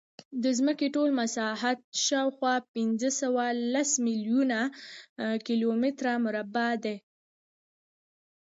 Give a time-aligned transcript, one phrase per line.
[0.43, 4.59] د ځمکې ټول مساحت شاوخوا پینځهسوهلس میلیونه
[5.47, 6.97] کیلومتره مربع دی.